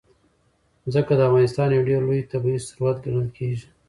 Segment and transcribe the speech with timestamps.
[0.93, 3.67] ځمکه د افغانستان یو ډېر لوی طبعي ثروت ګڼل کېږي.